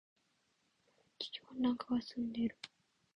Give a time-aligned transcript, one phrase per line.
[1.19, 2.57] 地球温暖化が進んでいる。